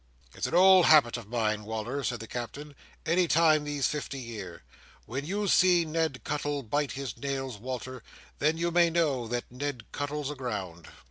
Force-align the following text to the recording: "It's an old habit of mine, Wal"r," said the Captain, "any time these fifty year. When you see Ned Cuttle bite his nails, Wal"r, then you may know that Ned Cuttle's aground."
"It's 0.33 0.47
an 0.47 0.55
old 0.55 0.87
habit 0.87 1.15
of 1.15 1.27
mine, 1.29 1.63
Wal"r," 1.63 2.03
said 2.03 2.21
the 2.21 2.25
Captain, 2.27 2.73
"any 3.05 3.27
time 3.27 3.65
these 3.65 3.85
fifty 3.85 4.17
year. 4.17 4.63
When 5.05 5.25
you 5.27 5.47
see 5.47 5.85
Ned 5.85 6.23
Cuttle 6.23 6.63
bite 6.63 6.93
his 6.93 7.15
nails, 7.17 7.59
Wal"r, 7.59 8.01
then 8.39 8.57
you 8.57 8.71
may 8.71 8.89
know 8.89 9.27
that 9.27 9.51
Ned 9.51 9.91
Cuttle's 9.91 10.31
aground." 10.31 10.87